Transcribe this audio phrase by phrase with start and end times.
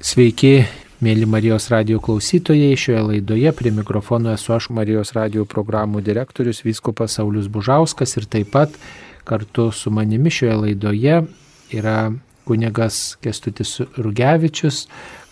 [0.00, 0.62] Sveiki,
[1.04, 2.72] mėly Marijos radio klausytojai.
[2.72, 8.48] Šioje laidoje prie mikrofono esu aš Marijos radio programų direktorius Vyskupas Saulis Bužauskas ir taip
[8.54, 8.78] pat
[9.28, 11.18] kartu su manimi šioje laidoje
[11.76, 11.96] yra
[12.48, 14.86] kunigas Kestutis Rugevičius,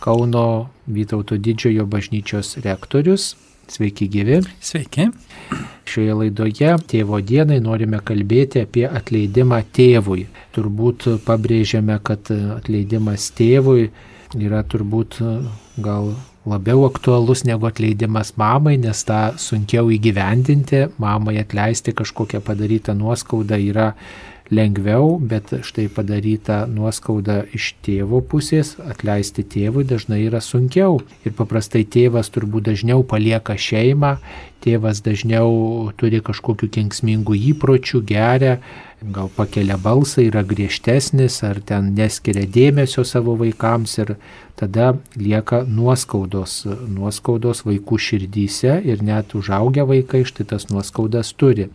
[0.04, 3.30] Kauno Vytauto didžiojo bažnyčios rektorius.
[3.72, 4.42] Sveiki gyvi.
[4.60, 5.08] Sveiki.
[5.88, 10.28] Šioje laidoje tėvo dienai norime kalbėti apie atleidimą tėvui.
[10.52, 12.28] Turbūt pabrėžiame, kad
[12.60, 13.88] atleidimas tėvui
[14.36, 15.36] yra turbūt e,
[15.80, 16.12] gal
[16.48, 23.92] labiau aktualus negu atleidimas mamai, nes tą sunkiau įgyvendinti, mamai atleisti kažkokią padarytą nuoskaudą yra
[24.50, 31.02] lengviau, bet štai padaryta nuoskauda iš tėvo pusės, atleisti tėvui dažnai yra sunkiau.
[31.28, 34.16] Ir paprastai tėvas turbūt dažniau palieka šeimą,
[34.64, 38.58] tėvas dažniau turi kažkokių kenksmingų įpročių, geria,
[39.02, 44.16] gal pakelia balsą, yra griežtesnis, ar ten neskiria dėmesio savo vaikams ir
[44.58, 51.68] tada lieka nuoskaudos, nuoskaudos vaikų širdyse ir net užaugę vaikai štai tas nuoskaudas turi.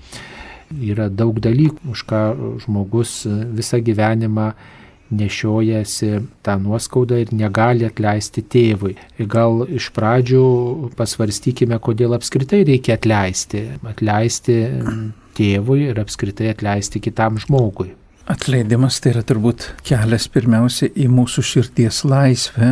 [0.81, 2.21] Yra daug dalykų, už ką
[2.63, 4.53] žmogus visą gyvenimą
[5.13, 6.09] nešiojasi
[6.41, 8.95] tą nuoskaudą ir negali atleisti tėvui.
[9.29, 10.45] Gal iš pradžių
[10.97, 13.65] pasvarstykime, kodėl apskritai reikia atleisti.
[13.85, 14.57] Atleisti
[15.37, 17.93] tėvui ir apskritai atleisti kitam žmogui.
[18.29, 22.71] Atleidimas tai yra turbūt kelias pirmiausia į mūsų širties laisvę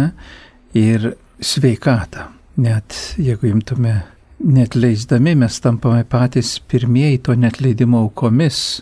[0.80, 1.12] ir
[1.44, 2.30] sveikatą.
[2.62, 3.98] Net jeigu imtume
[4.44, 8.82] netleisdami, mes tampame patys pirmieji to netleidimo aukomis.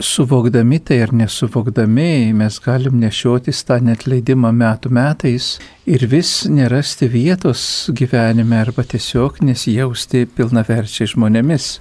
[0.00, 7.90] Suvokdami tai ar nesuvokdami, mes galim nešiotis tą netleidimą metų metais ir vis nerasti vietos
[7.92, 11.74] gyvenime arba tiesiog nesijausti pilnaverčiai žmonėmis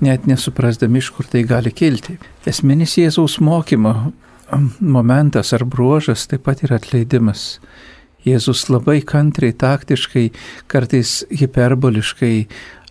[0.00, 2.16] net nesuprasdami, iš kur tai gali kilti.
[2.46, 3.94] Esminis Jėzaus mokymo
[4.80, 7.58] momentas ar bruožas taip pat yra atleidimas.
[8.28, 10.28] Jėzus labai kantriai, taktiškai,
[10.70, 12.34] kartais hiperboliškai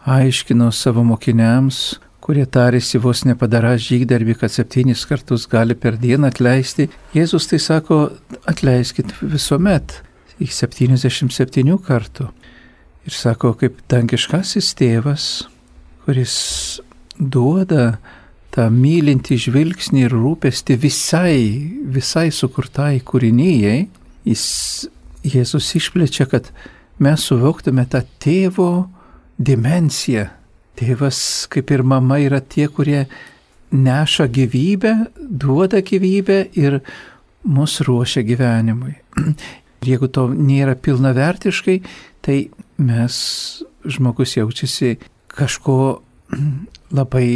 [0.07, 6.89] aiškino savo mokiniams, kurie tarėsi vos nepadara žygdarbį, kad septynis kartus gali per dieną atleisti.
[7.15, 8.01] Jėzus tai sako,
[8.49, 10.01] atleiskit visuomet,
[10.39, 12.27] iki 77 kartų.
[13.07, 15.27] Ir sako, kaip dangiškasis tėvas,
[16.03, 16.35] kuris
[17.15, 17.97] duoda
[18.51, 21.39] tą mylinti žvilgsnį ir rūpestį visai,
[21.95, 23.85] visai sukurtai kūrinyjei,
[24.27, 24.45] jis,
[25.25, 26.51] Jėzus išplečia, kad
[27.03, 28.87] mes suvoktume tą tėvo
[29.37, 30.27] dimenciją.
[30.77, 31.19] Tėvas
[31.49, 33.07] kaip ir mama yra tie, kurie
[33.73, 36.79] neša gyvybę, duoda gyvybę ir
[37.43, 38.95] mus ruošia gyvenimui.
[39.87, 41.77] Jeigu to nėra pilnavertiškai,
[42.25, 42.37] tai
[42.77, 43.15] mes,
[43.85, 44.97] žmogus jaučiasi
[45.33, 45.77] kažko
[46.97, 47.29] labai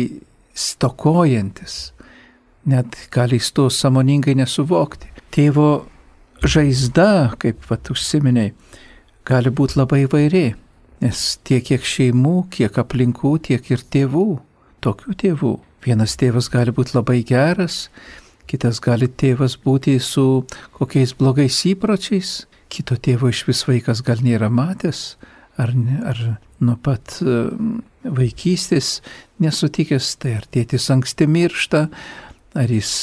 [0.53, 1.91] stokojantis,
[2.69, 5.09] net gali jis to samoningai nesuvokti.
[5.31, 5.69] Tėvo
[6.47, 8.53] žaizda, kaip vat užsiminiai,
[9.27, 10.53] gali būti labai vairi,
[11.01, 14.27] nes tiek kiek šeimų, kiek aplinkų, tiek ir tėvų,
[14.81, 15.53] tokių tėvų.
[15.85, 17.89] Vienas tėvas gali būti labai geras,
[18.49, 20.43] kitas gali tėvas būti su
[20.77, 25.15] kokiais blogais įpročiais, kito tėvo iš vis vaikas gal nėra matęs,
[25.61, 26.19] ar, ne, ar
[26.61, 27.17] nuo pat
[28.03, 28.99] vaikystės
[29.41, 31.87] nesutikęs, tai ar tėtis anksti miršta,
[32.57, 32.93] ar jis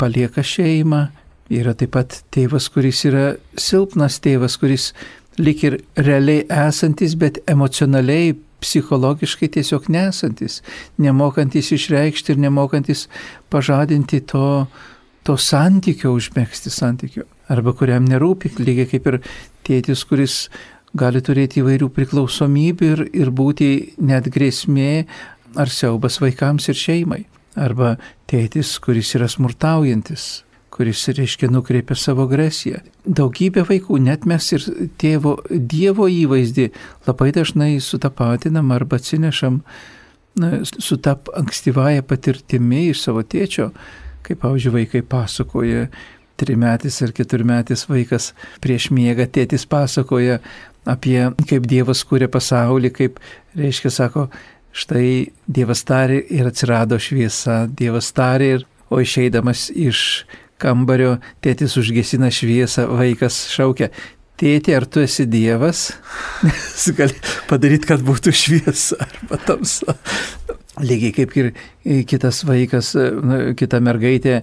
[0.00, 1.06] palieka šeimą.
[1.52, 4.90] Yra taip pat tėvas, kuris yra silpnas tėvas, kuris
[5.38, 10.62] lik ir realiai esantis, bet emocionaliai, psichologiškai tiesiog nesantis,
[10.98, 13.04] nemokantis išreikšti ir nemokantis
[13.52, 14.66] pažadinti to,
[15.28, 17.26] to santykio, užmėgsti santykio.
[17.52, 19.20] Arba kuriam nerūpi, lygiai kaip ir
[19.68, 20.46] tėtis, kuris
[20.96, 23.70] gali turėti įvairių priklausomybių ir, ir būti
[24.00, 25.06] net grėsmė
[25.60, 27.22] ar siaubas vaikams ir šeimai.
[27.56, 27.94] Arba
[28.28, 30.45] tėtis, kuris yra smurtaujantis,
[30.76, 32.82] kuris, reiškia, nukreipia savo agresiją.
[33.06, 34.64] Daugybė vaikų, net mes ir
[35.00, 36.70] tėvo Dievo įvaizdį
[37.08, 39.62] labai dažnai sutapatinam arba atsinešam
[40.36, 43.70] na, su tą ankstyvąją patirtimi iš savo tėčio,
[44.26, 45.86] kaip, pavyzdžiui, vaikai pasakoja,
[46.36, 50.40] trimetis ar keturmetis vaikas prieš miegą tėtis pasakoja
[50.86, 51.18] apie
[51.48, 53.20] kaip Dievas kūrė pasaulį, kaip,
[53.58, 54.28] reiškia, sako,
[54.76, 60.26] štai Dievas tarė ir atsirado šviesa, Dievas tarė ir, o išeidamas iš
[60.62, 63.90] kambario, tėtis užgesina šviesą, vaikas šaukia,
[64.40, 65.90] tėti, ar tu esi Dievas?
[66.46, 67.16] Nes gali
[67.50, 69.96] padaryti, kad būtų šviesa arba tamsa.
[70.76, 71.52] Lygiai kaip ir
[72.08, 72.92] kitas vaikas,
[73.56, 74.42] kita mergaitė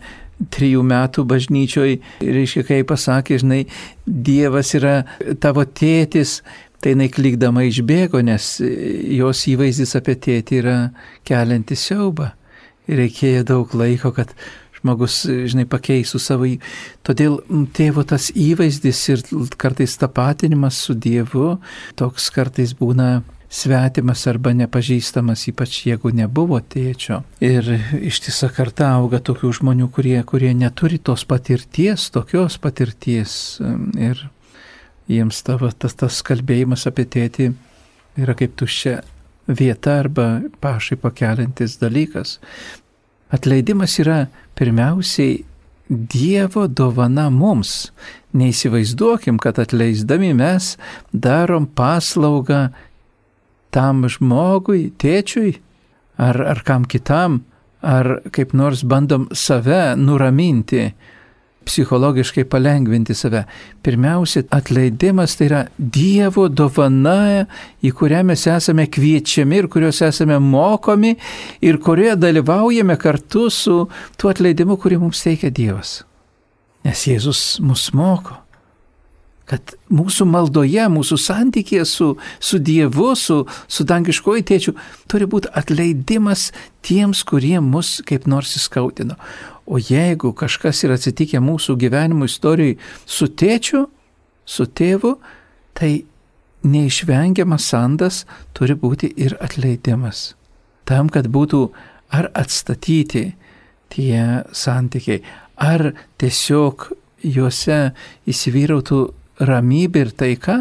[0.54, 3.62] trijų metų bažnyčioj, reiškia, kai pasakė, žinai,
[4.06, 5.04] Dievas yra
[5.44, 6.40] tavo tėtis,
[6.84, 10.78] tai jinai klikdama išbėgo, nes jos įvaizdis apie tėtį yra
[11.28, 12.34] keliantis siaubą.
[12.90, 14.34] Reikėjo daug laiko, kad
[14.84, 16.50] žmogus, žinai, pakeisų savo.
[17.08, 17.40] Todėl
[17.76, 19.24] tėvo tas įvaizdis ir
[19.58, 21.58] kartais tapatinimas su Dievu
[21.96, 27.22] toks kartais būna svetimas arba nepažįstamas, ypač jeigu nebuvo tėčio.
[27.44, 27.70] Ir
[28.02, 33.62] ištisa karta auga tokių žmonių, kurie, kurie neturi tos patirties, tokios patirties.
[33.94, 34.26] Ir
[35.08, 37.52] jiems tavo, tas, tas kalbėjimas apie tėtį
[38.24, 39.02] yra kaip tuščia
[39.48, 40.28] vieta arba
[40.64, 42.40] pašai pakelintis dalykas.
[43.34, 44.28] Atleidimas yra
[44.58, 45.42] pirmiausiai
[45.90, 47.92] Dievo dovana mums.
[48.34, 50.74] Neįsivaizduokim, kad atleisdami mes
[51.12, 52.70] darom paslaugą
[53.74, 55.58] tam žmogui, tėčiui,
[56.18, 57.42] ar, ar kam kitam,
[57.84, 60.88] ar kaip nors bandom save nuraminti,
[61.66, 63.44] psichologiškai palengvinti save.
[63.84, 67.46] Pirmiausia, atleidimas tai yra Dievo dovana,
[67.84, 71.16] į kurią mes esame kviečiami ir kurios esame mokomi
[71.62, 73.84] ir kurioje dalyvaujame kartu su
[74.18, 76.02] tuo atleidimu, kurį mums teikia Dievas.
[76.84, 78.44] Nes Jėzus mus moko
[79.50, 84.76] kad mūsų maldoje, mūsų santykėje su, su Dievu, su, su dangiškoju tėčiu
[85.12, 86.52] turi būti atleidimas
[86.86, 89.18] tiems, kurie mus kaip nors įskaudino.
[89.66, 93.86] O jeigu kažkas yra atsitikę mūsų gyvenimo istorijai su tėčiu,
[94.46, 95.16] su tėvu,
[95.74, 96.04] tai
[96.64, 98.24] neišvengiamas sandas
[98.56, 100.34] turi būti ir atleidimas.
[100.88, 101.64] Tam, kad būtų
[102.14, 103.34] ar atstatyti
[103.94, 105.24] tie santykiai,
[105.56, 106.90] ar tiesiog
[107.24, 107.94] juose
[108.28, 109.02] įsivyrautų
[109.44, 110.58] ramybė ir taika.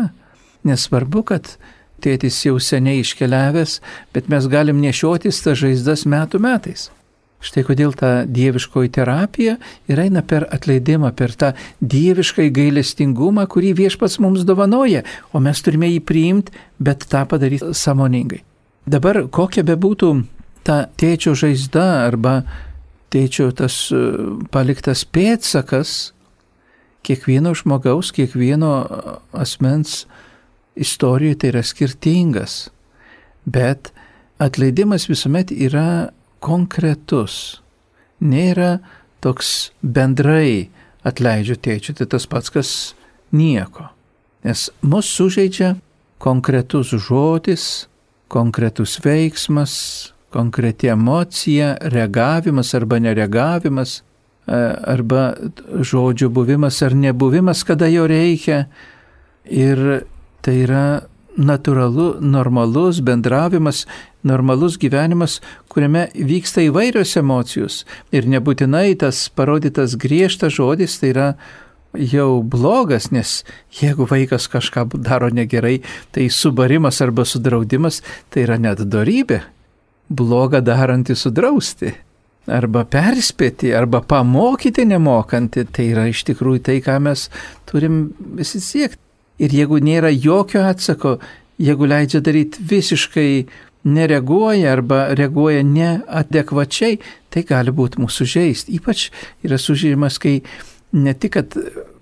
[0.63, 1.57] Nesvarbu, kad
[2.03, 3.81] tėtis jau seniai iškeliavęs,
[4.15, 6.91] bet mes galim nešiotis tą žaizdas metų metais.
[7.43, 9.57] Štai kodėl ta dieviškoji terapija
[9.91, 11.51] ir eina per atleidimą, per tą
[11.83, 15.03] dieviškai gailestingumą, kurį viešpats mums dovanoja,
[15.35, 18.45] o mes turime jį priimti, bet tą padaryti samoningai.
[18.87, 20.13] Dabar kokia bebūtų
[20.67, 22.43] ta tėčio žaizda arba
[23.13, 24.01] tėčio tas e,
[24.55, 26.13] paliktas pėtsakas,
[27.03, 28.73] kiekvieno žmogaus, kiekvieno
[29.35, 30.05] asmens
[30.79, 32.57] istorijoje tai yra skirtingas,
[33.45, 33.91] bet
[34.43, 36.13] atleidimas visuomet yra
[36.43, 37.63] konkretus,
[38.21, 38.81] nėra
[39.23, 40.69] toks bendrai
[41.07, 42.71] atleidžiu tėčiu, tai tas pats, kas
[43.35, 43.89] nieko.
[44.47, 45.77] Nes mus sužeidžia
[46.23, 47.87] konkretus žodis,
[48.33, 49.75] konkretus veiksmas,
[50.35, 54.01] konkreti emocija, reagavimas arba nereagavimas,
[54.43, 54.59] E,
[54.91, 55.33] arba
[55.87, 58.67] žodžių buvimas ar nebuvimas, kada jo reikia.
[59.47, 60.03] Ir
[60.43, 60.87] tai yra
[61.37, 63.87] natūralu, normalus bendravimas,
[64.27, 65.41] normalus gyvenimas,
[65.73, 67.83] kuriame vyksta įvairios emocijos.
[68.13, 71.29] Ir nebūtinai tas parodytas griežtas žodis tai yra
[71.93, 73.43] jau blogas, nes
[73.81, 75.81] jeigu vaikas kažką daro negerai,
[76.13, 79.43] tai subarimas arba sudraudimas tai yra net darybė.
[80.13, 81.95] Bloga daranti sudrausti
[82.51, 87.29] arba perspėti, arba pamokyti nemokantį, tai yra iš tikrųjų tai, ką mes
[87.71, 89.01] turim visi siekti.
[89.39, 91.17] Ir jeigu nėra jokio atsako,
[91.63, 93.31] jeigu leidžia daryti visiškai
[93.85, 96.99] nereaguoja arba reaguoja neadekvačiai,
[97.31, 98.71] tai gali būti mūsų žaist.
[98.71, 99.09] Ypač
[99.43, 100.41] yra sužymas, kai
[100.93, 101.39] ne tik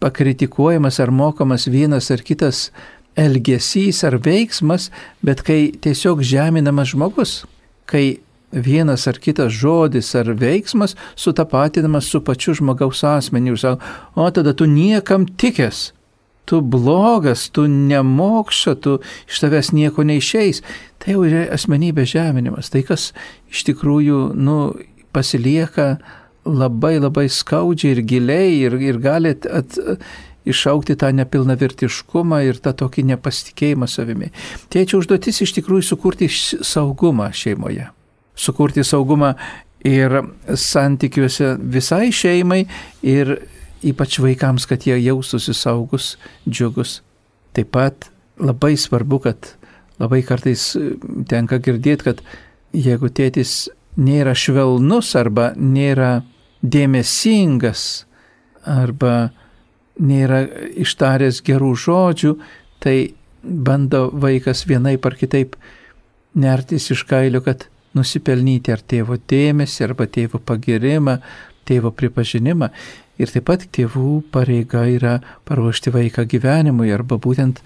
[0.03, 2.71] pakritikuojamas ar mokomas vienas ar kitas
[3.17, 4.91] elgesys ar veiksmas,
[5.23, 7.45] bet kai tiesiog žeminamas žmogus,
[7.87, 13.81] kai vienas ar kitas žodis ar veiksmas sutapatinamas su pačiu žmogaus asmeniu ir sako,
[14.15, 15.93] o tada tu niekam tikės,
[16.51, 18.97] tu blogas, tu nemokša, tu
[19.31, 20.63] iš tavęs nieko neišeis.
[21.01, 23.11] Tai jau yra asmenybės žeminimas, tai kas
[23.53, 24.57] iš tikrųjų, nu,
[25.15, 25.95] pasilieka
[26.47, 29.79] labai labai skaudžiai ir giliai ir, ir gali at,
[30.49, 34.33] išaukti tą nepilnavertiškumą ir tą tokį nepasitikėjimą savimi.
[34.73, 37.91] Tėčio užduotis iš tikrųjų sukurti saugumą šeimoje
[38.41, 39.35] sukurti saugumą
[39.85, 40.21] ir
[40.55, 42.65] santykiuose visai šeimai
[43.07, 43.37] ir
[43.87, 46.15] ypač vaikams, kad jie jaustųsi saugus,
[46.49, 47.01] džiugus.
[47.57, 48.11] Taip pat
[48.41, 49.55] labai svarbu, kad
[50.01, 50.73] labai kartais
[51.29, 52.23] tenka girdėti, kad
[52.73, 53.69] jeigu tėtis
[54.01, 56.21] nėra švelnus arba nėra
[56.63, 58.05] dėmesingas
[58.69, 59.33] arba
[60.01, 60.45] nėra
[60.81, 62.35] ištaręs gerų žodžių,
[62.81, 65.57] tai bando vaikas vienaip ar kitaip
[66.35, 71.19] nertis iš kailio, kad nusipelnyti ar tėvo dėmesį, arba tėvo pagirimą,
[71.69, 72.71] tėvo pripažinimą.
[73.21, 77.61] Ir taip pat tėvų pareiga yra paruošti vaiką gyvenimui, arba būtent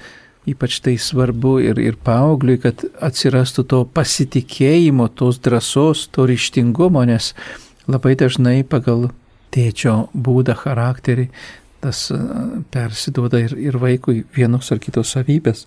[0.51, 7.33] ypač tai svarbu ir, ir paaugliui, kad atsirastų to pasitikėjimo, tos drąsos, to ryštingumo, nes
[7.89, 9.09] labai dažnai pagal
[9.55, 11.29] tėčio būdą, charakterį
[11.85, 12.07] tas
[12.73, 15.67] persiduoda ir, ir vaikui vienos ar kitos savybės.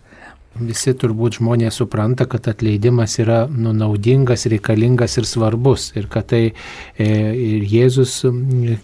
[0.59, 5.91] Visi turbūt žmonės supranta, kad atleidimas yra nu, naudingas, reikalingas ir svarbus.
[5.97, 8.19] Ir kad tai e, ir Jėzus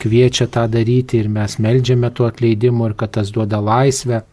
[0.01, 4.23] kviečia tą daryti ir mes melžiame tuo atleidimu ir kad tas duoda laisvę.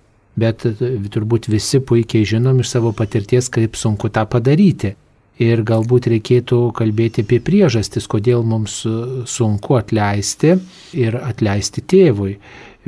[0.40, 0.74] Bet e,
[1.12, 4.96] turbūt visi puikiai žinom iš savo patirties, kaip sunku tą padaryti.
[5.40, 8.82] Ir galbūt reikėtų kalbėti apie priežastis, kodėl mums
[9.24, 10.58] sunku atleisti
[11.00, 12.34] ir atleisti tėvui.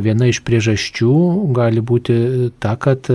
[0.01, 1.15] Viena iš priežasčių
[1.53, 2.15] gali būti
[2.63, 3.11] ta, kad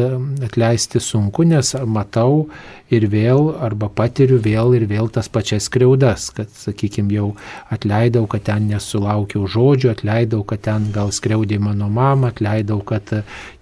[0.45, 2.45] atleisti sunku, nes matau
[2.93, 7.27] ir vėl arba patiriu vėl ir vėl tas pačias skriaudas, kad, sakykime, jau
[7.73, 13.09] atleidau, kad ten nesulaukiau žodžių, atleidau, kad ten gal skriaudė mano mama, atleidau, kad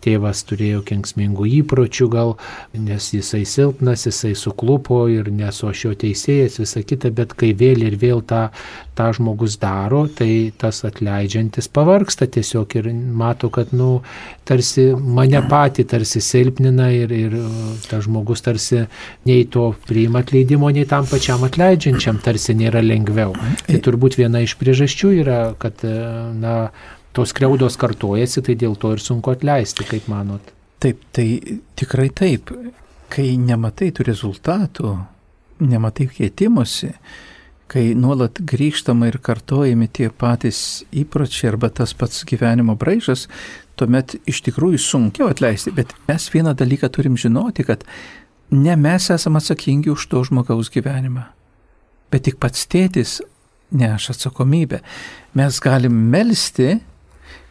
[0.05, 2.35] tėvas turėjo kenksmingų įpročių gal,
[2.75, 7.87] nes jisai silpnas, jisai suklupo ir nesu aš jo teisėjas, visa kita, bet kai vėl
[7.87, 8.49] ir vėl tą,
[8.95, 13.99] tą žmogus daro, tai tas atleidžiantis pavarksta tiesiog ir mato, kad, nu,
[14.47, 17.37] tarsi mane patį tarsi silpnina ir, ir
[17.89, 18.85] tas žmogus tarsi
[19.29, 23.35] nei to priima atleidimo, nei tam pačiam atleidžiančiam tarsi nėra lengviau.
[23.65, 26.57] Tai turbūt viena iš priežasčių yra, kad na,
[27.15, 30.51] tos kreudos kartojasi, tai dėl to ir sunku atleisti, kaip manot.
[30.83, 31.27] Taip, tai
[31.79, 32.51] tikrai taip.
[33.11, 34.91] Kai nematai tų rezultatų,
[35.63, 36.91] nematai keitimusi,
[37.71, 43.25] kai nuolat grįžtama ir kartojami tie patys įpročiai arba tas pats gyvenimo braižas,
[43.79, 45.73] tuomet iš tikrųjų sunkiau atleisti.
[45.75, 47.83] Bet mes vieną dalyką turim žinoti, kad
[48.53, 51.25] ne mes esame atsakingi už to žmogaus gyvenimą,
[52.13, 53.19] bet tik pats tėtis
[53.75, 54.81] neša atsakomybę.
[55.35, 56.77] Mes galim melstį,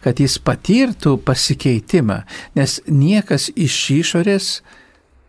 [0.04, 2.22] kad jis patirtų pasikeitimą,
[2.56, 4.48] nes niekas iš išorės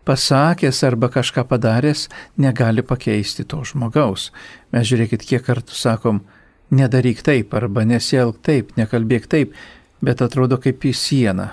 [0.06, 2.06] pasakęs arba kažką padaręs
[2.38, 4.30] negali pakeisti to žmogaus.
[4.72, 6.22] Mes žiūrėkit, kiek kartų sakom,
[6.70, 9.54] nedaryk taip arba nesielg taip, nekalbėk taip,
[10.02, 11.50] bet atrodo kaip į sieną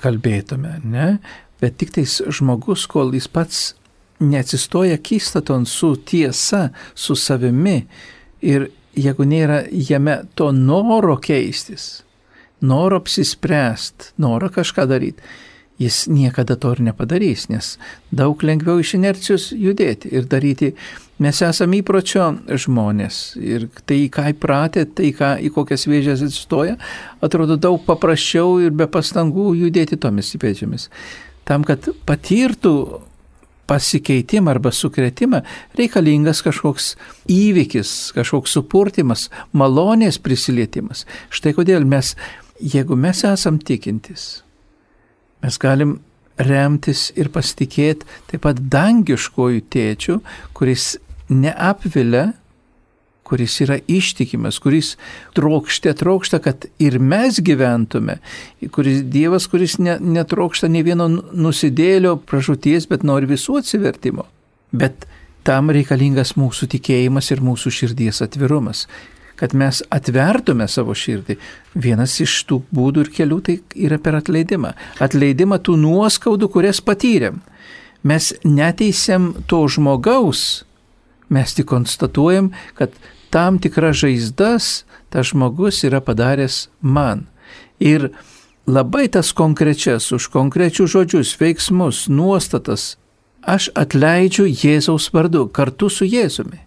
[0.00, 1.18] kalbėtume, ne?
[1.62, 3.60] bet tik tais žmogus, kol jis pats
[4.20, 7.84] neatsistoja kistaton su tiesa, su savimi
[8.44, 12.04] ir jeigu nėra jame to noro keistis,
[12.60, 15.22] noro apsispręst, noro kažką daryti,
[15.80, 17.74] jis niekada to ir nepadarys, nes
[18.14, 20.74] daug lengviau iš inercijos judėti ir daryti.
[21.22, 26.74] Mes esame įpročio žmonės ir tai, ką įpratę, tai, ką, į kokias vėžės atsistoja,
[27.22, 30.88] atrodo daug paprasčiau ir be pastangų judėti tomis vėžėmis
[31.48, 32.74] tam, kad patirtų
[33.68, 35.40] pasikeitimą arba sukretimą,
[35.78, 36.94] reikalingas kažkoks
[37.32, 41.06] įvykis, kažkoks supurtimas, malonės prisilietimas.
[41.32, 42.12] Štai kodėl mes,
[42.60, 44.43] jeigu mes esam tikintis,
[45.44, 45.98] mes galim
[46.40, 50.18] remtis ir pasitikėti taip pat dangiškojų tėčių,
[50.56, 50.94] kuris
[51.30, 52.32] neapvilia
[53.24, 54.94] kuris yra ištikimas, kuris
[55.32, 58.18] trokšte, trokšta, kad ir mes gyventume,
[58.72, 64.26] kuris Dievas, kuris ne, netrokšta ne vieno nusidėlio pražūties, bet nori visų atsivertimo.
[64.76, 65.08] Bet
[65.44, 68.84] tam reikalingas mūsų tikėjimas ir mūsų širdies atvirumas.
[69.34, 71.36] Kad mes atvertume savo širdį.
[71.74, 74.74] Vienas iš tų būdų ir kelių tai yra per atleidimą.
[75.02, 77.40] Atleidimą tų nuoskaudų, kurias patyrėm.
[78.04, 80.64] Mes neteisėm to žmogaus,
[81.32, 82.92] mes tik konstatuojam, kad
[83.34, 87.26] tam tikras žaizdas tas žmogus yra padaręs man.
[87.80, 88.10] Ir
[88.66, 92.96] labai tas konkrečias, už konkrečius žodžius, veiksmus, nuostatas
[93.46, 96.63] aš atleidžiu Jėzaus vardu kartu su Jėzumi.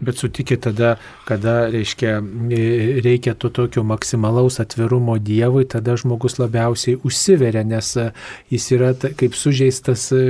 [0.00, 0.92] Bet sutikit tada,
[1.26, 2.20] kada, reiškia,
[3.02, 8.04] reikia to tokio maksimalaus atvirumo Dievui, tada žmogus labiausiai užsiveria, nes e,
[8.54, 10.20] jis yra kaip sužeistas, e,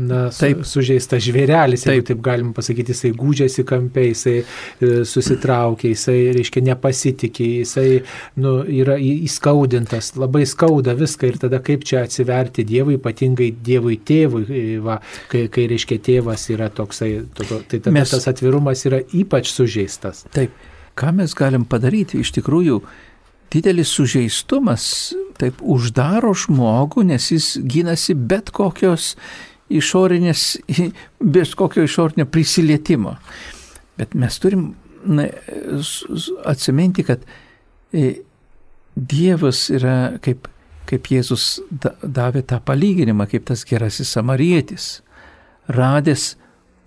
[0.00, 0.62] na, taip.
[0.64, 2.06] sužeistas žvėrelis, taip.
[2.08, 7.86] taip galim pasakyti, jisai gūdžiasi kampiai, jisai e, susitraukia, jisai, reiškia, nepasitikė, jisai,
[8.40, 14.80] nu, yra įskaudintas, labai skauda viską ir tada kaip čia atsiverti Dievui, ypatingai Dievui tėvui,
[14.88, 18.16] va, kai, kai, reiškia, tėvas yra toksai, to, tai tada Mes...
[18.16, 20.24] tas atvirumas yra ypač sužeistas.
[20.34, 20.54] Taip,
[20.98, 22.20] ką mes galim padaryti?
[22.22, 22.80] Iš tikrųjų,
[23.52, 24.88] didelis sužeistumas
[25.38, 29.14] taip uždaro žmogų, nes jis gynasi bet kokios
[29.68, 30.44] išorinės,
[31.34, 33.16] bet kokio išorinio prisilietimo.
[33.98, 34.72] Bet mes turim
[35.04, 35.28] na,
[36.48, 37.24] atsiminti, kad
[37.92, 38.20] e,
[38.98, 40.48] Dievas yra, kaip,
[40.88, 44.88] kaip Jėzus davė tą palyginimą, kaip tas gerasis samarietis,
[45.70, 46.32] radęs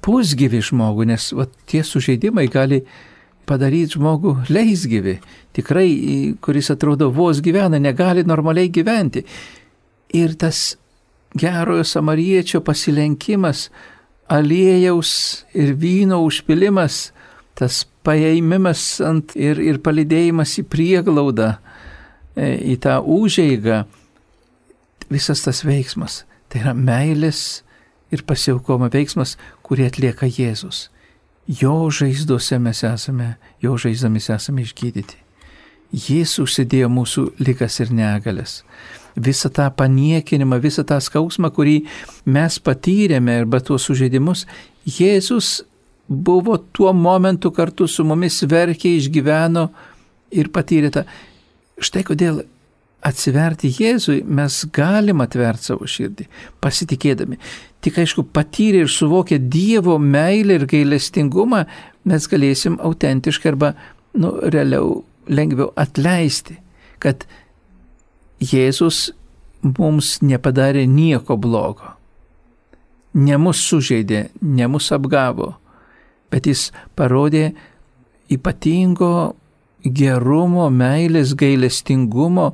[0.03, 2.81] pusgyvi žmogų, nes va, tie sužeidimai gali
[3.49, 5.17] padaryti žmogų leisgyvi,
[5.55, 5.89] tikrai,
[6.43, 9.25] kuris atrodo vos gyvena, negali normaliai gyventi.
[10.15, 10.75] Ir tas
[11.37, 13.69] gerojo samariečio pasilenkimas,
[14.31, 15.13] aliejaus
[15.57, 17.11] ir vyno užpilimas,
[17.55, 21.53] tas paėmimas ant ir, ir palidėjimas į prieglaudą,
[22.35, 23.83] e, į tą užeigą,
[25.11, 27.61] visas tas veiksmas Tai yra meilės
[28.11, 30.89] ir pasiaukoma veiksmas, kurį atlieka Jėzus.
[31.47, 35.17] Jo žaizduose mes esame, jo žaizdomis esame išgydyti.
[35.91, 38.61] Jis užsidėjo mūsų likas ir negalės.
[39.19, 41.81] Visą tą paniekinimą, visą tą skausmą, kurį
[42.31, 44.45] mes patyrėme arba tuos sužeidimus,
[44.87, 45.59] Jėzus
[46.07, 49.67] buvo tuo momentu kartu su mumis verkė, išgyveno
[50.31, 51.03] ir patyrė tą.
[51.81, 52.41] Štai kodėl
[53.05, 56.27] atsiverti Jėzui mes galim atverti savo širdį,
[56.61, 57.39] pasitikėdami.
[57.81, 61.63] Tik aišku, patyrę ir suvokę Dievo meilę ir gailestingumą,
[62.05, 63.71] mes galėsim autentiškai arba,
[64.13, 66.59] nu, realiau, lengviau atleisti,
[67.01, 67.25] kad
[68.41, 69.11] Jėzus
[69.61, 71.95] mums nepadarė nieko blogo.
[73.13, 75.51] Ne mus sužeidė, ne mus apgavo,
[76.31, 77.51] bet jis parodė
[78.31, 79.35] ypatingo
[79.83, 82.51] gerumo, meilės, gailestingumo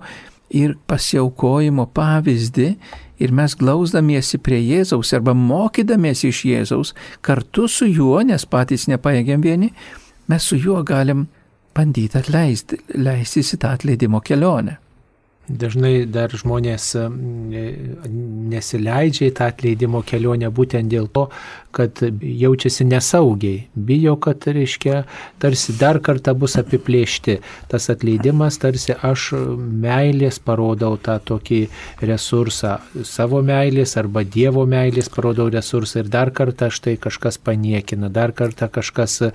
[0.56, 2.72] ir pasiaukojimo pavyzdį
[3.20, 9.44] ir mes glausdamiesi prie Jėzaus arba mokydamiesi iš Jėzaus kartu su juo, nes patys nepaėgiam
[9.44, 9.72] vieni,
[10.28, 11.28] mes su juo galim
[11.78, 14.78] bandyti atleisti, leistis į tą atleidimo kelionę.
[15.48, 16.90] Dažnai dar žmonės
[18.52, 21.30] nesileidžia į tą atleidimo kelionę būtent dėl to,
[21.78, 25.04] kad jaučiasi nesaugiai, bijo, kad, reiškia,
[25.40, 27.38] tarsi dar kartą bus apiplėšti.
[27.70, 29.30] Tas atleidimas tarsi aš
[29.84, 31.62] meilės parodau tą tokį
[32.10, 38.34] resursą, savo meilės arba Dievo meilės parodau resursą ir dar kartą štai kažkas paniekina, dar
[38.36, 39.32] kartą kažkas e,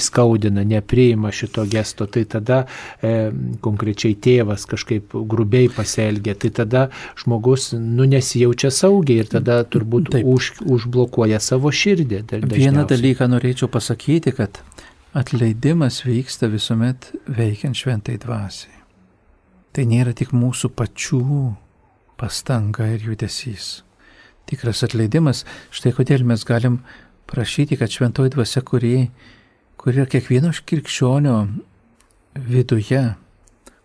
[0.00, 2.08] įskaudina, nepriima šito gesto.
[2.10, 6.86] Tai tada e, konkrečiai tėvas kažkaip grubiai pasielgia, tai tada
[7.18, 10.26] žmogus nu nesijaučia saugiai ir tada turbūt Taip.
[10.26, 12.22] už, užblokuoja savo širdį.
[12.50, 14.62] Vieną dalyką norėčiau pasakyti, kad
[15.16, 18.78] atleidimas vyksta visuomet veikiant šventai dvasiai.
[19.70, 21.22] Tai nėra tik mūsų pačių
[22.18, 23.80] pastanga ir judesys.
[24.50, 26.80] Tikras atleidimas, štai kodėl mes galim
[27.30, 29.10] prašyti, kad šventoji dvasia, kuri,
[29.78, 31.36] kuri yra kiekvieno krikščionio
[32.34, 33.02] viduje,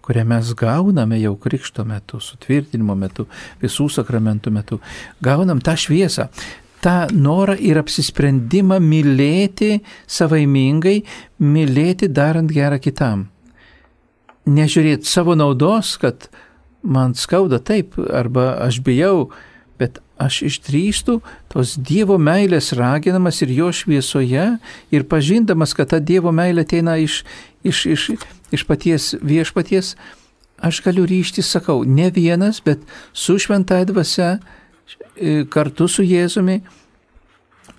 [0.05, 3.25] kurią mes gauname jau krikšto metu, sutvirtinimo metu,
[3.63, 4.79] visų sakramentų metu,
[5.25, 6.27] gaunam tą šviesą,
[6.85, 10.99] tą norą ir apsisprendimą mylėti savaimingai,
[11.41, 13.27] mylėti darant gerą kitam.
[14.45, 16.29] Nežiūrėti savo naudos, kad
[16.85, 19.31] man skauda taip, arba aš bijau,
[19.81, 21.17] bet aš išdrįstu
[21.51, 24.45] tos Dievo meilės raginamas ir jo šviesoje
[24.93, 27.23] ir pažindamas, kad ta Dievo meilė ateina iš,
[27.65, 28.05] iš, iš,
[28.53, 29.95] iš paties viešpaties,
[30.57, 34.37] aš galiu ryšti, sakau, ne vienas, bet su šventai dvasia,
[35.15, 36.61] e, kartu su Jėzumi,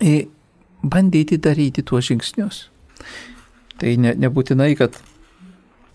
[0.01, 0.27] e,
[0.83, 2.67] bandyti daryti tuos žingsnius.
[3.81, 4.97] Tai ne, nebūtinai, kad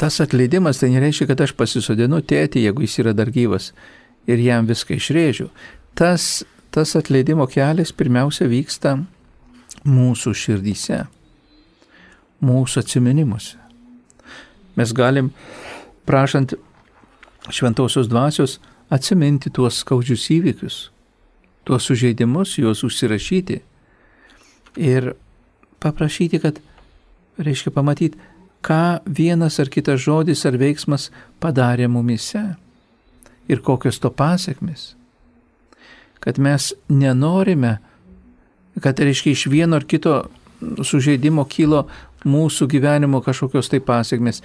[0.01, 3.71] tas atleidimas tai nereiškia, kad aš pasisodinu tėtį, jeigu jis yra dar gyvas
[4.29, 5.49] ir jam viską išrėžiu.
[5.97, 8.97] Tas, tas atleidimo kelias pirmiausia vyksta
[9.85, 11.03] mūsų širdyse,
[12.45, 13.57] mūsų atminimuose.
[14.75, 15.31] Mes galim,
[16.05, 16.53] prašant
[17.49, 18.59] šventosios dvasios,
[18.91, 20.77] atsiminti tuos skaudžius įvykius,
[21.67, 23.61] tuos sužeidimus, juos užsirašyti
[24.79, 25.13] ir
[25.81, 26.59] paprašyti, kad,
[27.41, 28.19] reiškia, pamatyti,
[28.61, 31.09] ką vienas ar kitas žodis ar veiksmas
[31.41, 32.43] padarė mumise
[33.49, 34.93] ir kokios to pasiekmes.
[36.21, 37.79] Kad mes nenorime,
[38.81, 40.19] kad, reiškia, iš vieno ar kito
[40.61, 41.87] sužeidimo kilo
[42.29, 44.41] mūsų gyvenimo kažkokios tai pasiekmes.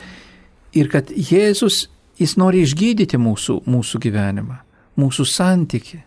[0.77, 1.87] Ir kad Jėzus,
[2.21, 4.61] jis nori išgydyti mūsų, mūsų gyvenimą,
[5.01, 6.03] mūsų santyki.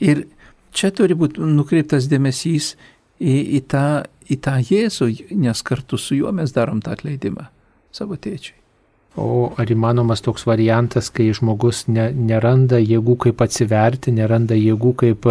[0.00, 0.24] Ir
[0.72, 2.74] čia turi būti nukreiptas dėmesys
[3.20, 7.48] į, į, tą, į tą Jėzų, nes kartu su juo mes darom tą atleidimą
[7.92, 8.59] savo tėčiui.
[9.18, 15.26] O ar įmanomas toks variantas, kai žmogus ne, neranda jėgų kaip atsiverti, neranda jėgų kaip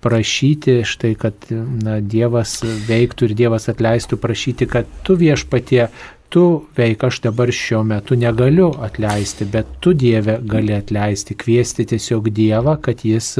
[0.00, 5.90] prašyti, štai kad na, Dievas veiktų ir Dievas atleistų, prašyti, kad tu viešpatie,
[6.32, 6.46] tu
[6.80, 12.78] veik, aš dabar šiuo metu negaliu atleisti, bet tu Dieve gali atleisti, kviesti tiesiog Dievą,
[12.80, 13.34] kad jis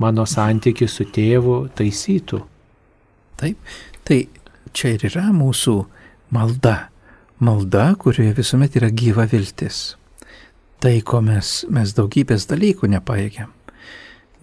[0.00, 2.40] mano santykių su tėvu taisytų.
[3.36, 4.22] Taip, tai
[4.72, 5.80] čia ir yra mūsų
[6.32, 6.86] malda
[7.38, 9.96] malda, kurioje visuomet yra gyva viltis.
[10.80, 13.52] Tai, ko mes, mes daugybės dalykų nepaėgiam,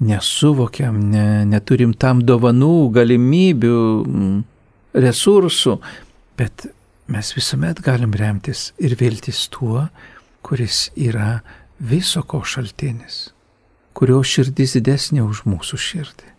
[0.04, 4.40] nesuvokiam, ne, neturim tam dovanų, galimybių, mm,
[5.06, 5.78] resursų,
[6.38, 6.68] bet
[7.08, 9.88] mes visuomet galim remtis ir viltis tuo,
[10.44, 11.42] kuris yra
[11.80, 13.30] viso ko šaltinis,
[13.94, 16.30] kurio širdis didesnė už mūsų širdį.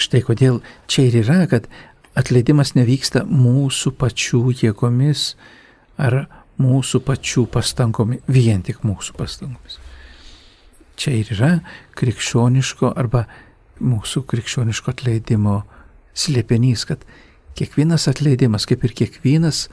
[0.00, 1.70] Štai kodėl čia ir yra, kad
[2.20, 5.34] atleidimas nevyksta mūsų pačių jėgomis
[6.00, 6.24] ar
[6.60, 9.78] mūsų pačių pastangomis, vien tik mūsų pastangomis.
[11.00, 11.52] Čia ir yra
[11.96, 13.24] krikščioniško arba
[13.80, 15.62] mūsų krikščioniško atleidimo
[16.12, 17.06] slėpinys, kad
[17.56, 19.68] kiekvienas atleidimas, kaip ir kiekvienas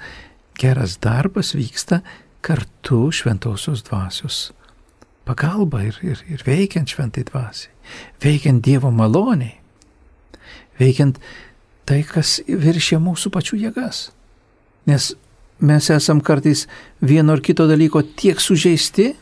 [0.60, 2.02] geras darbas vyksta
[2.46, 4.48] kartu šventosios dvasios
[5.28, 7.74] pagalba ir, ir, ir veikiant šventai dvasiai,
[8.24, 9.58] veikiant Dievo maloniai,
[10.80, 11.20] veikiant
[11.88, 14.10] tai, kas viršė mūsų pačių jėgas.
[14.88, 15.14] Nes
[15.60, 16.66] mes esam kartais
[17.02, 19.14] vieno ar kito dalyko tiek sužeisti,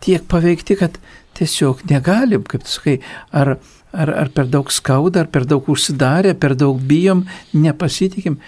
[0.00, 0.96] tiek paveikti, kad
[1.38, 2.96] tiesiog negalim, kaip tu sakai,
[3.30, 3.58] ar,
[3.92, 8.40] ar, ar per daug skauda, ar per daug užsidarę, per daug bijom, nepasitikim.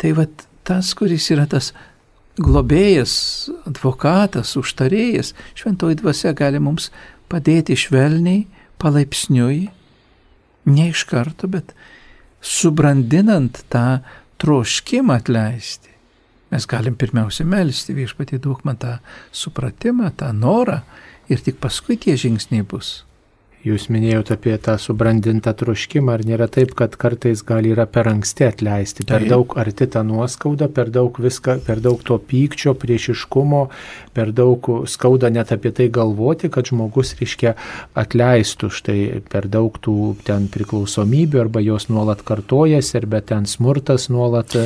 [0.00, 1.72] Tai vad tas, kuris yra tas
[2.40, 3.14] globėjas,
[3.68, 6.90] advokatas, užtarėjas, šventoji dvasia gali mums
[7.30, 8.46] padėti švelniai,
[8.82, 9.68] palaipsniui,
[10.66, 11.70] ne iš karto, bet
[12.44, 13.86] subrandinant tą
[14.42, 15.90] troškimą atleisti.
[16.52, 18.98] Mes galim pirmiausia melstį, viešpatį duok man tą
[19.34, 20.82] supratimą, tą norą
[21.32, 23.00] ir tik paskui tie žingsniai bus.
[23.64, 28.44] Jūs minėjote apie tą subrandintą troškimą, ar nėra taip, kad kartais gali yra per anksti
[28.50, 29.30] atleisti, per taip.
[29.32, 33.60] daug arti tą nuoskaudą, per daug viską, per daug to pykčio, priešiškumo,
[34.12, 37.54] per daug skauda net apie tai galvoti, kad žmogus reiškia
[37.96, 38.98] atleistų štai
[39.32, 39.96] per daug tų
[40.28, 44.58] ten priklausomybių arba jos nuolat kartojasi, arba ten smurtas nuolat